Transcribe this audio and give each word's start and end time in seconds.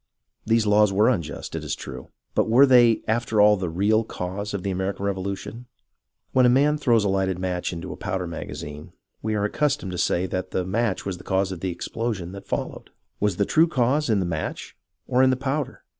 These 0.47 0.65
laws 0.65 0.91
were 0.91 1.09
unjust, 1.09 1.53
it 1.55 1.63
is 1.63 1.75
true, 1.75 2.07
but 2.33 2.49
were 2.49 2.65
they, 2.65 3.03
after 3.07 3.39
all, 3.39 3.55
the 3.55 3.69
real 3.69 4.03
cause 4.03 4.51
of 4.51 4.63
the 4.63 4.71
American 4.71 5.05
Revolution.'' 5.05 5.67
When 6.33 6.47
a 6.47 6.49
man 6.49 6.79
throws 6.79 7.03
a 7.03 7.07
lighted 7.07 7.37
match 7.37 7.71
into 7.71 7.93
a 7.93 7.97
powder 7.97 8.25
magazine, 8.25 8.93
we 9.21 9.35
are 9.35 9.43
accustomed 9.43 9.91
to 9.91 9.99
say 9.99 10.25
that 10.25 10.49
the 10.49 10.65
match 10.65 11.05
was 11.05 11.19
the 11.19 11.23
cause 11.23 11.51
of 11.51 11.59
the 11.59 11.69
explosion 11.69 12.31
that 12.31 12.47
followed. 12.47 12.89
Was 13.19 13.35
the 13.37 13.45
true 13.45 13.67
cause 13.67 14.09
in 14.09 14.19
the 14.19 14.25
match 14.25 14.75
or 15.07 15.21
in 15.21 15.29
the 15.29 15.37
powder 15.37 15.83